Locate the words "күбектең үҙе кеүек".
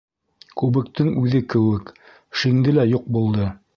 0.61-1.91